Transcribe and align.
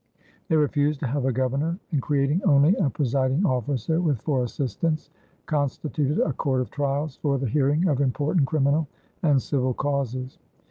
They 0.49 0.55
refused 0.55 0.99
to 1.01 1.05
have 1.05 1.25
a 1.25 1.31
governor, 1.31 1.77
and, 1.91 2.01
creating 2.01 2.41
only 2.43 2.75
a 2.77 2.89
presiding 2.89 3.45
officer 3.45 4.01
with 4.01 4.19
four 4.19 4.43
assistants, 4.43 5.11
constituted 5.45 6.17
a 6.23 6.33
court 6.33 6.61
of 6.61 6.71
trials 6.71 7.17
for 7.17 7.37
the 7.37 7.45
hearing 7.47 7.87
of 7.87 8.01
important 8.01 8.47
criminal 8.47 8.87
and 9.21 9.39
civil 9.39 9.75
causes. 9.75 10.39